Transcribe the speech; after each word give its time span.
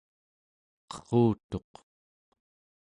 qerrutuq 0.91 1.71